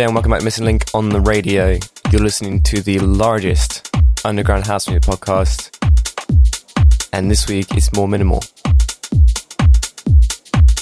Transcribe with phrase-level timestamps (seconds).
[0.00, 1.78] There, and welcome back to Missing Link on the radio.
[2.10, 3.94] You're listening to the largest
[4.24, 5.76] underground house music podcast,
[7.12, 8.42] and this week it's more minimal.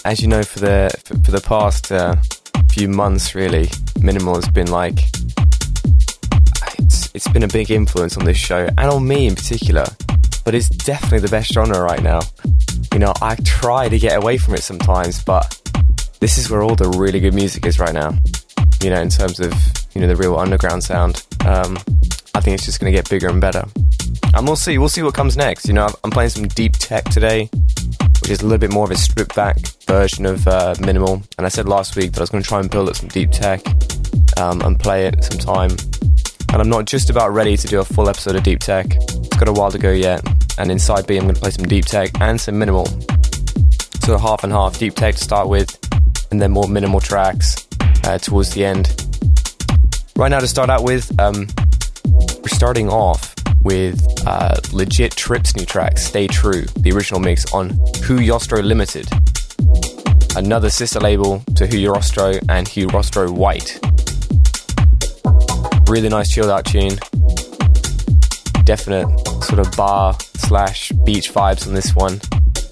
[0.05, 2.15] As you know, for the for, for the past uh,
[2.71, 3.69] few months, really,
[4.01, 5.01] minimal has been like
[6.79, 9.87] it's it's been a big influence on this show and on me in particular.
[10.45, 12.21] But it's definitely the best genre right now.
[12.93, 15.61] You know, I try to get away from it sometimes, but
[16.21, 18.13] this is where all the really good music is right now
[18.83, 19.53] you know, in terms of,
[19.95, 21.25] you know, the real underground sound.
[21.45, 21.79] Um,
[22.35, 23.65] I think it's just going to get bigger and better.
[24.35, 25.67] And we'll see, we'll see what comes next.
[25.67, 27.51] You know, I'm playing some deep tech today,
[28.21, 31.23] which is a little bit more of a stripped back version of uh, minimal.
[31.37, 33.09] And I said last week that I was going to try and build up some
[33.09, 33.61] deep tech
[34.39, 35.71] um, and play it some time.
[36.51, 38.87] And I'm not just about ready to do a full episode of deep tech.
[38.89, 40.27] It's got a while to go yet.
[40.59, 42.87] And inside B, I'm going to play some deep tech and some minimal.
[44.05, 45.79] So half and half, deep tech to start with,
[46.31, 47.68] and then more minimal tracks
[48.05, 48.87] uh, towards the end.
[50.17, 51.47] Right now, to start out with, um,
[52.05, 57.71] we're starting off with uh, legit Trips new track, Stay True, the original mix on
[58.05, 59.09] Hu Yostro Limited,
[60.37, 63.79] another sister label to Hu Yostro and Hu Rostro White.
[65.89, 66.99] Really nice chilled out tune.
[68.65, 69.09] Definite
[69.45, 72.21] sort of bar slash beach vibes on this one.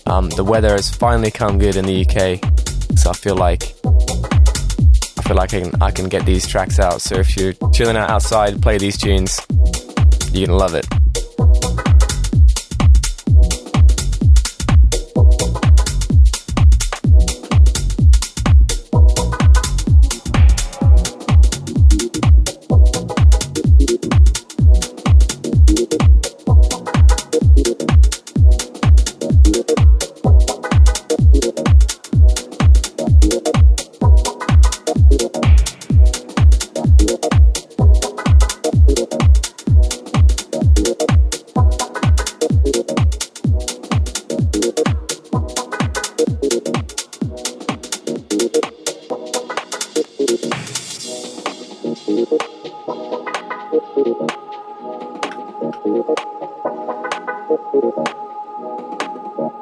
[0.06, 2.40] Um, the weather has finally come good in the UK,
[2.98, 3.74] so I feel like
[5.26, 7.00] feel like I can, I can get these tracks out.
[7.00, 9.40] So if you're chilling out outside, play these tunes,
[10.32, 10.86] you're gonna love it.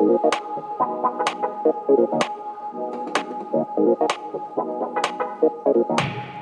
[0.06, 0.24] Thank
[6.24, 6.33] you.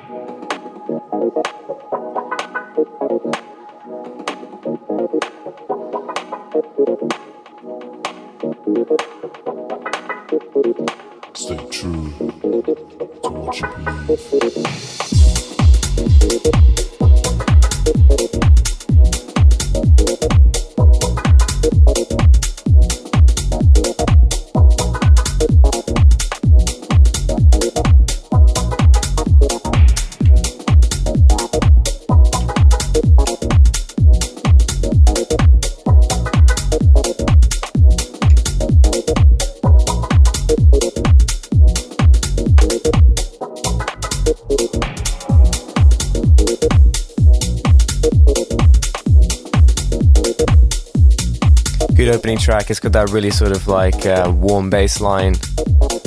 [52.42, 52.70] Track.
[52.70, 55.36] It's got that really sort of like uh, warm bass line.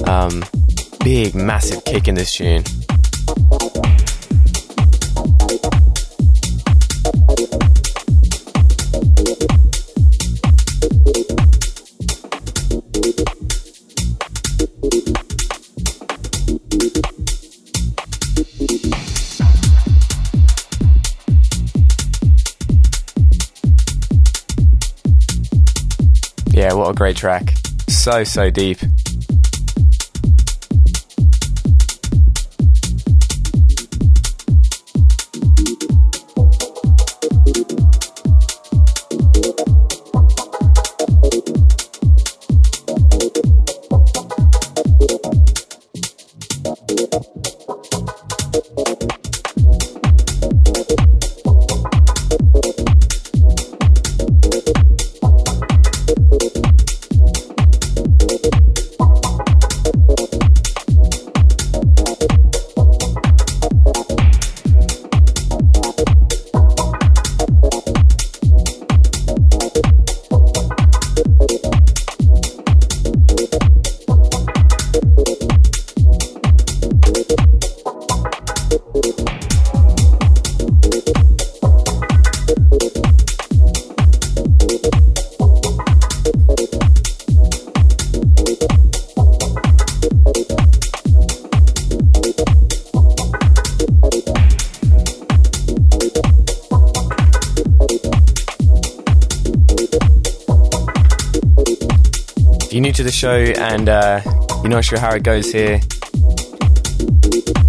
[0.05, 0.43] Um,
[1.03, 2.63] big, massive kick in this tune.
[26.85, 27.55] What a great track.
[27.89, 28.77] So, so deep.
[102.71, 104.21] You're new to the show and uh,
[104.61, 105.79] you're not sure how it goes here,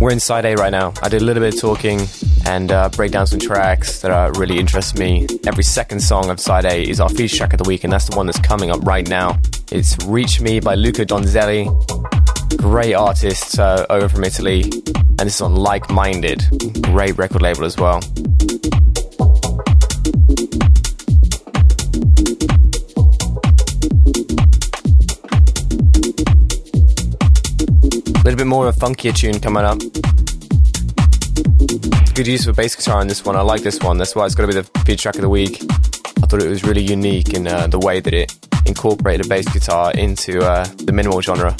[0.00, 0.92] we're in side A right now.
[1.02, 2.00] I did a little bit of talking
[2.46, 5.26] and uh, break down some tracks that uh, really interest me.
[5.46, 8.08] Every second song of side A is our feature track of the week, and that's
[8.08, 9.38] the one that's coming up right now.
[9.72, 11.66] It's Reach Me by Luca Donzelli.
[12.56, 16.44] Great artist uh, over from Italy, and this is on Like Minded.
[16.82, 18.00] Great record label as well.
[28.26, 29.78] Little bit more of a funkier tune coming up.
[32.16, 33.36] Good use of a bass guitar on this one.
[33.36, 33.98] I like this one.
[33.98, 35.62] That's why it's got to be the feature track of the week.
[35.62, 38.36] I thought it was really unique in uh, the way that it
[38.66, 41.56] incorporated a bass guitar into uh, the minimal genre.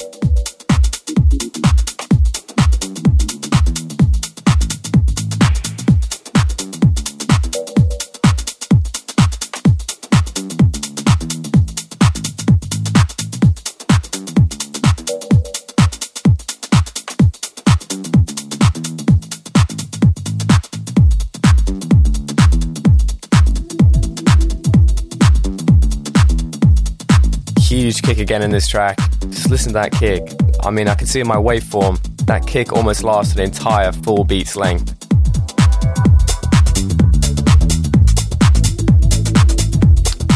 [28.07, 28.97] Kick again in this track.
[29.31, 30.23] Just listen to that kick.
[30.63, 34.23] I mean, I can see in my waveform, that kick almost lasts an entire full
[34.23, 34.95] beat's length.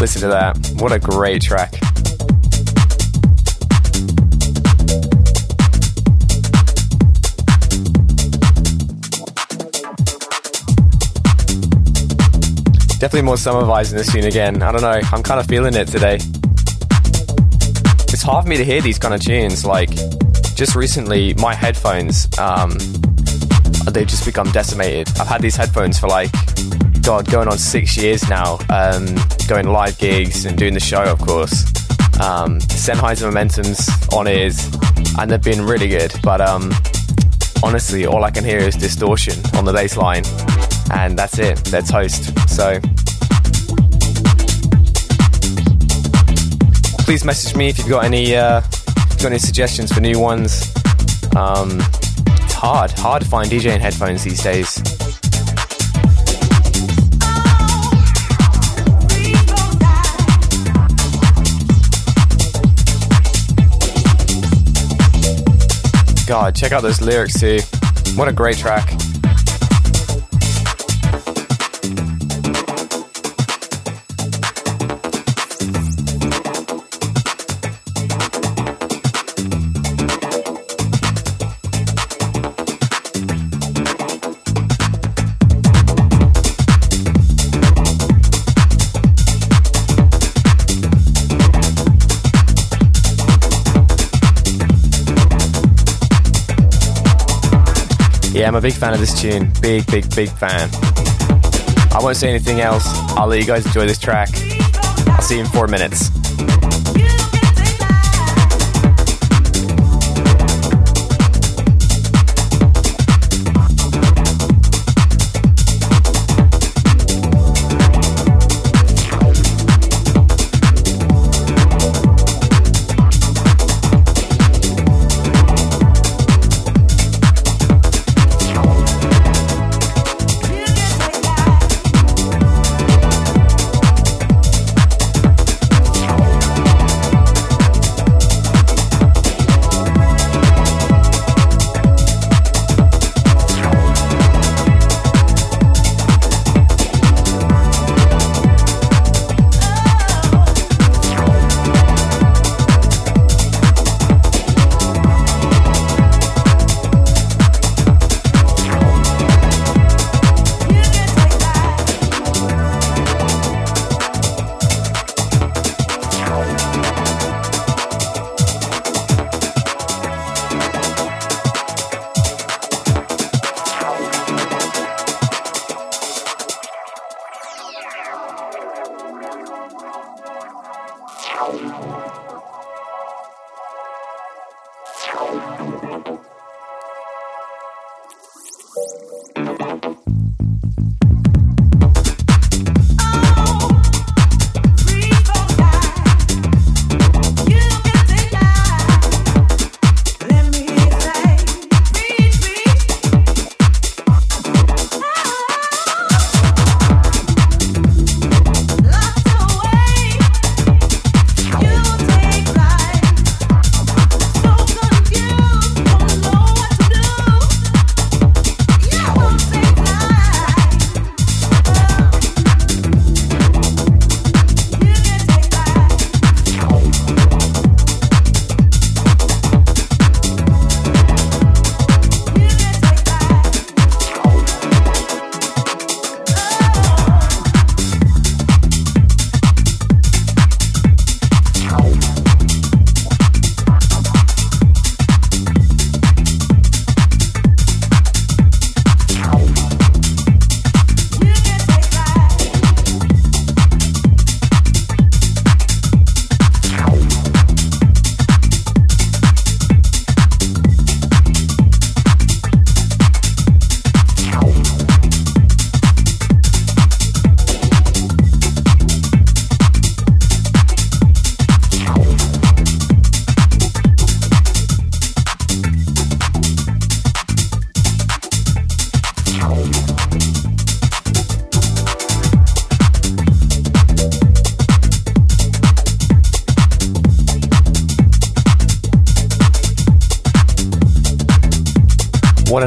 [0.01, 0.59] Listen to that.
[0.81, 1.71] What a great track.
[12.99, 14.61] Definitely more summer vibes in this tune again.
[14.61, 15.01] I don't know.
[15.13, 16.19] I'm kind of feeling it today
[18.21, 19.65] it's hard for me to hear these kind of tunes.
[19.65, 19.89] Like,
[20.55, 22.73] just recently, my headphones, um,
[23.91, 25.09] they've just become decimated.
[25.19, 26.31] I've had these headphones for like,
[27.01, 29.07] God, going on six years now, um,
[29.49, 31.65] going live gigs and doing the show, of course.
[32.21, 34.69] Um, Sennheiser Momentum's on ears,
[35.19, 36.13] and they've been really good.
[36.23, 36.75] But um,
[37.63, 40.25] honestly, all I can hear is distortion on the bass line,
[40.93, 41.57] and that's it.
[41.65, 42.39] They're toast.
[42.51, 42.81] So
[47.11, 48.61] please message me if you've got any uh,
[49.19, 50.73] got any suggestions for new ones.
[51.35, 54.77] Um, it's hard, hard to find DJing headphones these days.
[66.29, 67.59] God, check out those lyrics too.
[68.15, 68.89] What a great track.
[98.51, 99.53] I'm a big fan of this tune.
[99.63, 100.69] Big, big, big fan.
[101.93, 102.85] I won't say anything else.
[103.11, 104.29] I'll let you guys enjoy this track.
[105.07, 106.11] I'll see you in four minutes.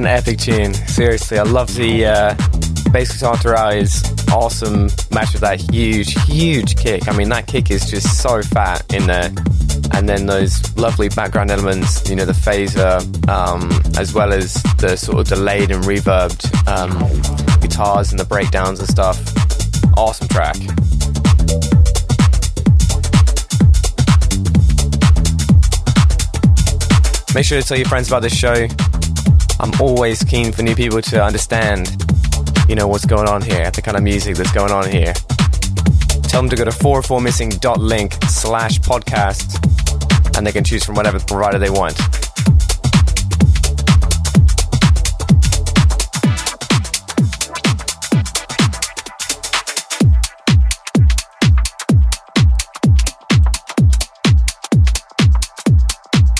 [0.05, 0.73] An epic tune.
[0.73, 2.35] Seriously, I love the uh,
[2.91, 7.07] bass guitar throughout is awesome match with that huge, huge kick.
[7.07, 9.31] I mean, that kick is just so fat in there.
[9.93, 14.97] And then those lovely background elements, you know, the phaser, um, as well as the
[14.97, 16.91] sort of delayed and reverbed um,
[17.61, 19.17] guitars and the breakdowns and stuff.
[19.95, 20.57] Awesome track.
[27.33, 28.67] Make sure to tell your friends about this show.
[29.63, 31.95] I'm always keen for new people to understand,
[32.67, 35.13] you know, what's going on here, the kind of music that's going on here.
[36.23, 41.59] Tell them to go to 404missing.link slash podcast and they can choose from whatever provider
[41.59, 41.97] they want.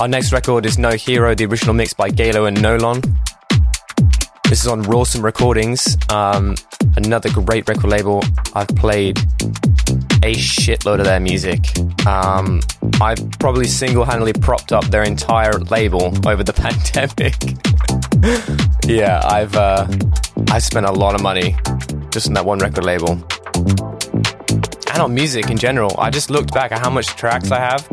[0.04, 3.00] Our next record is No Hero, the original mix by Galo and Nolan.
[4.50, 6.56] This is on Rawsome Recordings, um,
[6.98, 8.22] another great record label.
[8.54, 9.18] I've played
[10.22, 11.62] a shitload of their music.
[12.06, 12.60] Um,
[13.00, 16.52] I've probably single handedly propped up their entire label over the
[17.24, 17.36] pandemic.
[18.86, 19.88] yeah, I've uh,
[20.52, 21.56] I've spent a lot of money
[22.10, 23.12] just on that one record label.
[24.92, 25.96] And on music in general.
[25.98, 27.88] I just looked back at how much tracks I have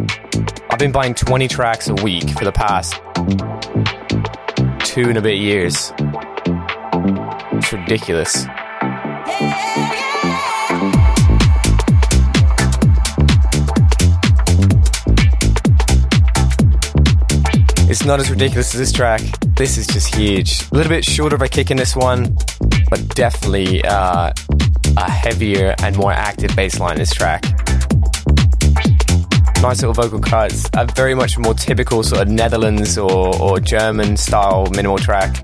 [0.80, 2.94] been buying 20 tracks a week for the past
[4.82, 5.92] two and a bit years.
[7.52, 8.46] It's ridiculous.
[17.90, 19.20] It's not as ridiculous as this track.
[19.58, 20.62] This is just huge.
[20.72, 22.34] A little bit shorter of a kick in this one,
[22.88, 24.32] but definitely uh,
[24.96, 27.44] a heavier and more active bass line in this track
[29.62, 30.68] nice little vocal cuts.
[30.74, 35.36] A very much more typical sort of Netherlands or, or German style minimal track.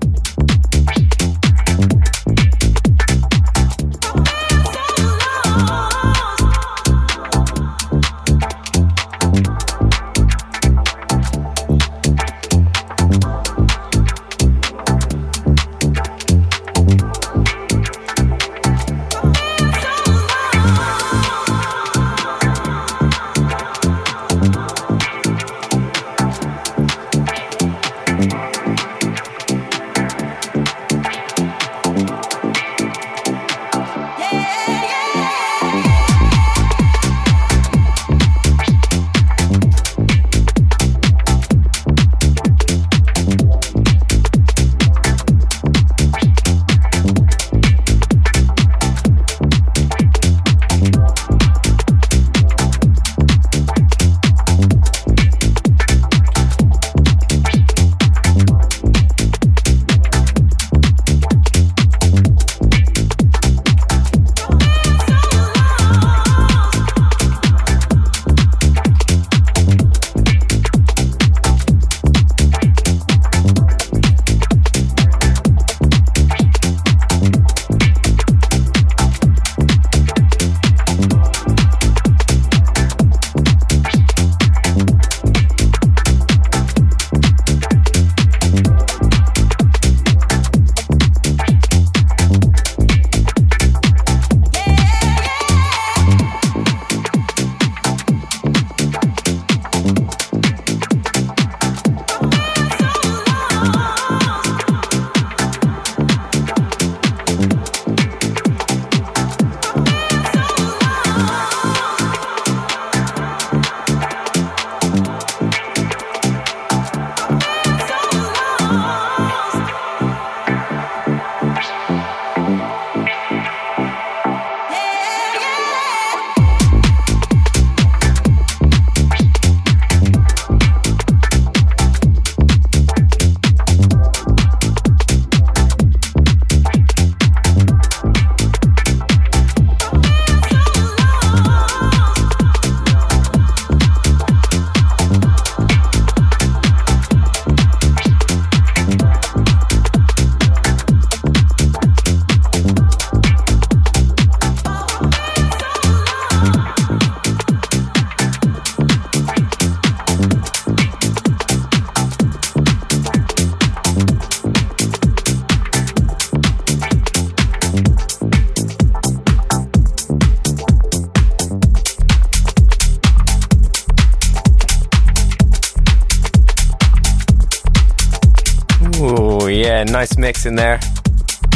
[180.27, 180.77] Mix in there.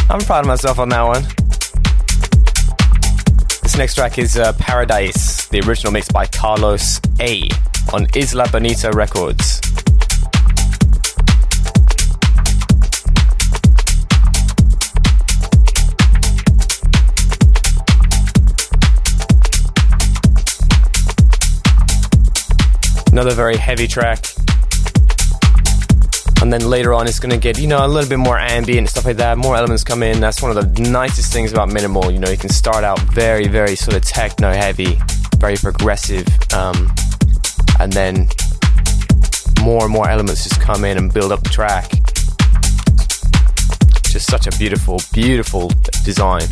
[0.09, 1.23] I'm proud of myself on that one.
[3.63, 7.49] This next track is uh, Paradise, the original mix by Carlos A
[7.91, 9.59] on Isla Bonita Records.
[23.11, 24.23] Another very heavy track.
[26.41, 28.89] And then later on, it's going to get, you know, a little bit more ambient
[28.89, 29.37] stuff like that.
[29.37, 30.19] More elements come in.
[30.19, 32.11] That's one of the nicest things about minimal.
[32.11, 34.97] You know, you can start out very, very sort of techno heavy,
[35.37, 36.25] very progressive.
[36.51, 36.91] Um,
[37.79, 38.27] and then
[39.61, 41.91] more and more elements just come in and build up the track.
[44.11, 45.71] Just such a beautiful, beautiful
[46.03, 46.47] design.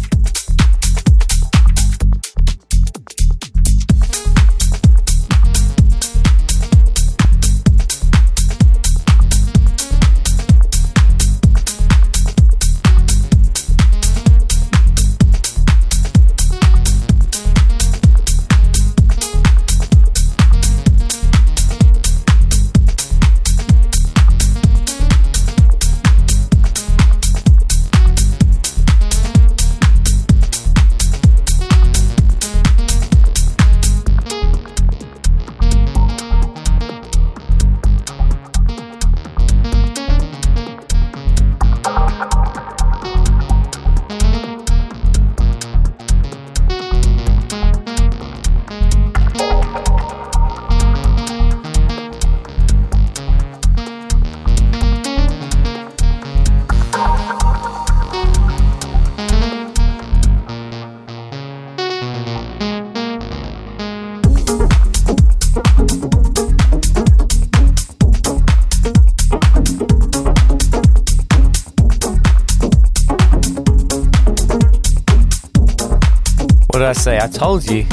[77.09, 77.19] Say?
[77.19, 77.85] I told you.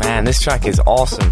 [0.00, 1.30] Man, this track is awesome.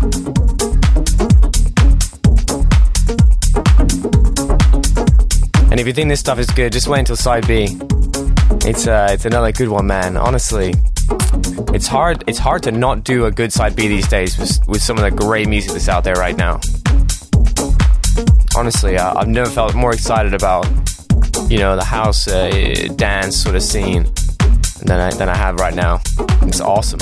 [5.70, 7.76] And if you think this stuff is good, just wait until side B.
[8.66, 10.16] It's uh, it's another good one, man.
[10.16, 10.74] Honestly,
[11.74, 12.24] it's hard.
[12.26, 15.02] It's hard to not do a good side B these days with, with some of
[15.02, 16.60] the great music that's out there right now.
[18.56, 20.64] Honestly, uh, I've never felt more excited about,
[21.50, 24.06] you know, the house uh, dance sort of scene
[24.84, 26.00] than I, than I have right now.
[26.42, 27.00] It's awesome.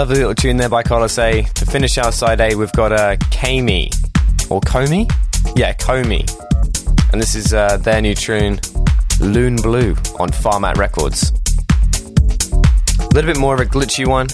[0.00, 1.46] Lovely little tune there by Colossae.
[1.56, 3.90] To finish our side A, we've got uh, Kami.
[4.48, 5.06] Or Komi?
[5.54, 6.24] Yeah, Komi.
[7.12, 8.60] And this is uh, their new tune,
[9.20, 11.32] Loon Blue, on Farmat Records.
[12.98, 14.28] A little bit more of a glitchy one,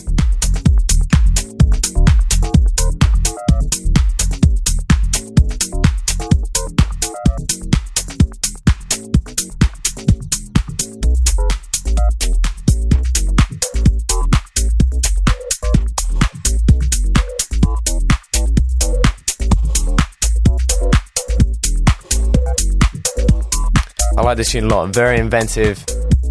[24.27, 24.89] like this tune a lot.
[24.91, 25.85] Very inventive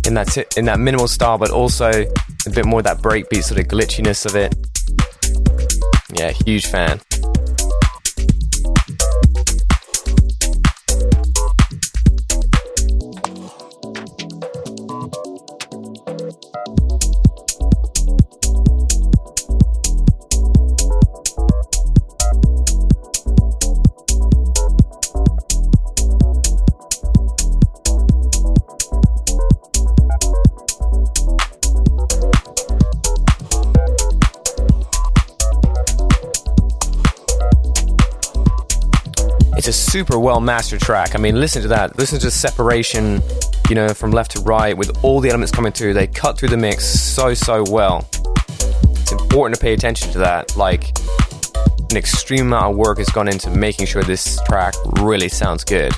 [0.06, 3.60] in that t- in that minimal style, but also a bit more that breakbeat sort
[3.60, 4.54] of glitchiness of it.
[6.14, 7.00] Yeah, huge fan.
[40.26, 41.14] Well mastered track.
[41.14, 42.00] I mean, listen to that.
[42.00, 43.22] Listen to the separation,
[43.70, 45.94] you know, from left to right with all the elements coming through.
[45.94, 48.10] They cut through the mix so, so well.
[48.16, 50.58] It's important to pay attention to that.
[50.58, 50.98] Like,
[51.92, 55.94] an extreme amount of work has gone into making sure this track really sounds good.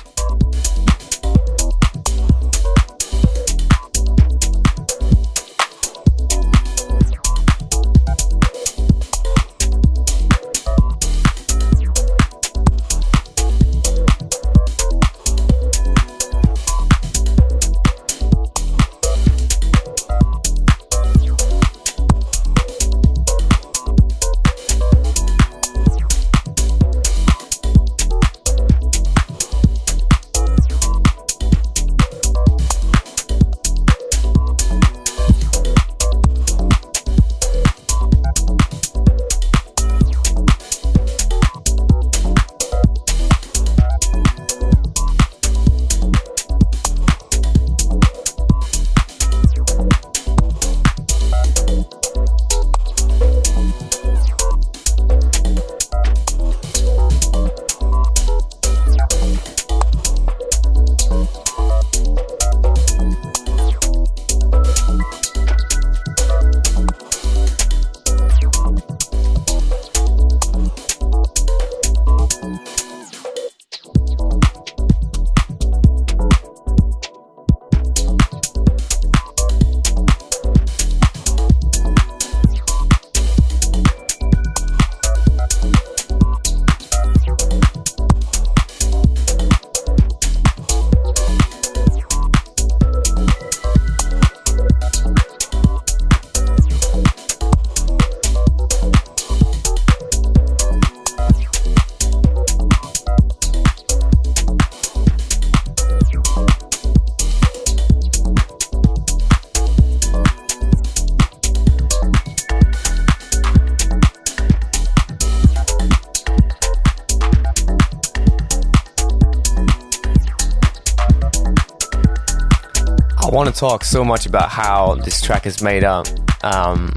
[123.38, 126.08] Want to talk so much about how this track is made up
[126.42, 126.92] um,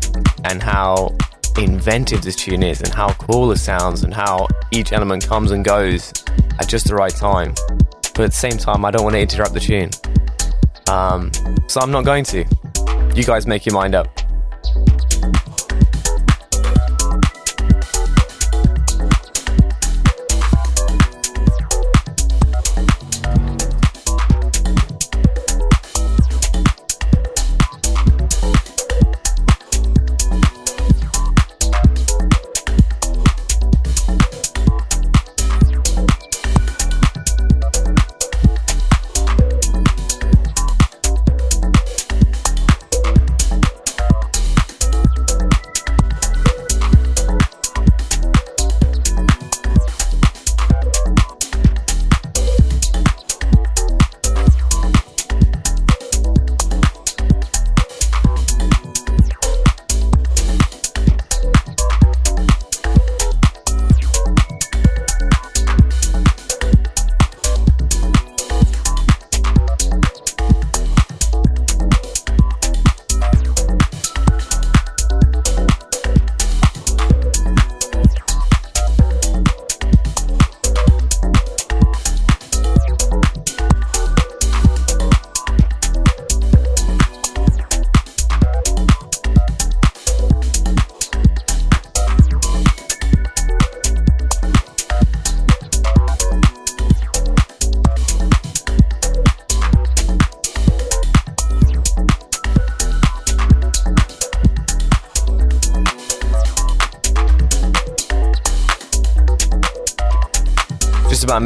[0.46, 1.16] and how
[1.60, 5.64] inventive this tune is and how cool it sounds and how each element comes and
[5.64, 6.12] goes
[6.60, 7.54] at just the right time.
[8.16, 9.92] But at the same time, I don't want to interrupt the tune.
[10.90, 11.32] Um,
[11.68, 12.44] so I'm not going to.
[13.14, 14.08] You guys make your mind up.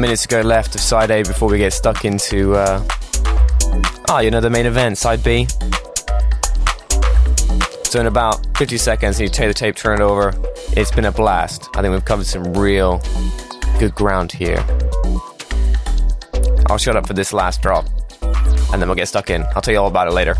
[0.04, 2.86] About to go left of side A before we get stuck into, uh,
[4.10, 5.46] oh, you know, the main event, side B.
[7.84, 10.34] So in about 50 seconds, you take the tape, turn it over.
[10.72, 11.68] It's been a blast.
[11.74, 13.00] I think we've covered some real
[13.78, 14.64] good ground here.
[16.68, 17.86] I'll shut up for this last drop,
[18.72, 19.44] and then we'll get stuck in.
[19.54, 20.36] I'll tell you all about it later.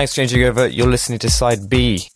[0.00, 0.66] Thanks, changing over.
[0.66, 2.08] You're listening to side B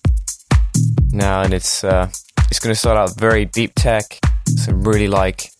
[1.12, 2.08] now, and it's uh,
[2.48, 4.04] it's going to start out very deep tech,
[4.46, 5.50] some really like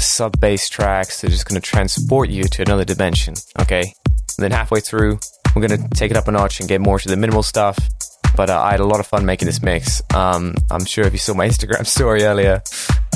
[0.00, 3.34] sub bass tracks that are just going to transport you to another dimension.
[3.60, 5.20] Okay, and then halfway through,
[5.54, 7.78] we're going to take it up a notch and get more to the minimal stuff.
[8.34, 10.02] But uh, I had a lot of fun making this mix.
[10.16, 12.60] Um, I'm sure if you saw my Instagram story earlier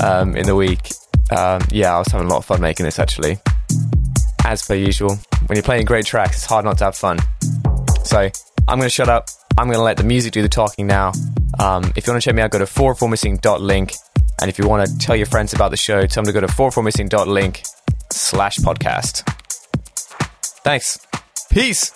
[0.01, 0.87] um, in the week,
[1.35, 3.39] um, yeah, I was having a lot of fun making this actually.
[4.45, 7.17] As per usual, when you're playing great tracks, it's hard not to have fun.
[8.07, 8.29] So
[8.67, 9.27] I'm going to shut up.
[9.57, 11.11] I'm going to let the music do the talking now.
[11.59, 13.93] Um, if you want to check me out, go to 404missing.link.
[14.39, 16.45] And if you want to tell your friends about the show, tell them to go
[16.45, 17.63] to 404missing.link
[18.11, 19.23] slash podcast.
[20.63, 21.05] Thanks.
[21.49, 21.93] Peace.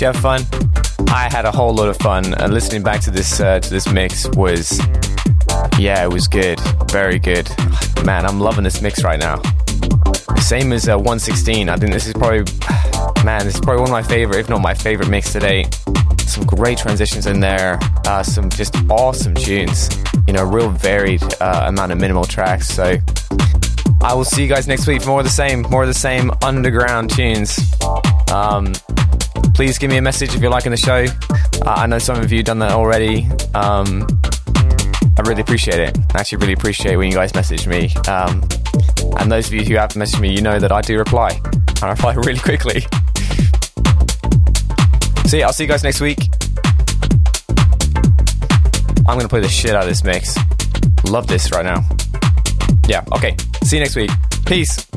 [0.00, 0.42] You have fun?
[1.08, 2.32] I had a whole lot of fun.
[2.34, 4.78] And listening back to this uh, to this mix was,
[5.78, 6.58] yeah, it was good,
[6.90, 7.50] very good.
[8.04, 9.42] Man, I'm loving this mix right now.
[10.38, 11.68] Same as uh, 116.
[11.68, 12.40] I think this is probably,
[13.24, 15.66] man, this is probably one of my favorite, if not my favorite mix today.
[16.20, 19.90] Some great transitions in there, uh, some just awesome tunes.
[20.26, 22.68] You know, real varied uh, amount of minimal tracks.
[22.68, 22.96] So
[24.00, 25.94] I will see you guys next week for more of the same, more of the
[25.94, 27.58] same underground tunes.
[28.32, 28.72] Um,
[29.60, 31.04] please give me a message if you're liking the show.
[31.66, 33.28] Uh, I know some of you done that already.
[33.52, 34.06] Um,
[35.18, 35.98] I really appreciate it.
[36.14, 37.92] I actually really appreciate when you guys message me.
[38.08, 38.42] Um,
[39.18, 41.38] and those of you who have messaged me, you know that I do reply.
[41.82, 42.80] I reply really quickly.
[45.28, 46.20] so yeah, I'll see you guys next week.
[49.06, 50.38] I'm gonna play the shit out of this mix.
[51.04, 51.86] Love this right now.
[52.88, 53.36] Yeah, okay.
[53.64, 54.10] See you next week.
[54.46, 54.89] Peace.